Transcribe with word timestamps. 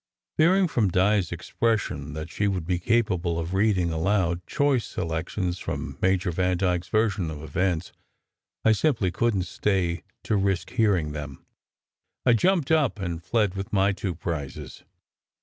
Fearing 0.35 0.67
from 0.67 0.87
Di 0.89 1.17
s 1.19 1.31
expression 1.31 2.13
that 2.13 2.31
she 2.31 2.47
would 2.47 2.65
be 2.65 2.79
capable 2.79 3.37
of 3.37 3.53
reading 3.53 3.91
aloud 3.91 4.43
choice 4.47 4.83
selections 4.83 5.59
from 5.59 5.99
Major 6.01 6.31
Van 6.31 6.57
dyke 6.57 6.81
s 6.81 6.87
version 6.87 7.29
of 7.29 7.43
events, 7.43 7.91
I 8.65 8.71
simply 8.71 9.11
couldn 9.11 9.41
t 9.41 9.45
stay 9.45 10.01
to 10.23 10.35
risk 10.37 10.71
hearing 10.71 11.11
them. 11.11 11.45
I 12.25 12.33
jumped 12.33 12.71
up 12.71 12.97
and 12.97 13.21
fled 13.23 13.53
with 13.53 13.71
my 13.71 13.91
two 13.91 14.15
prizes. 14.15 14.83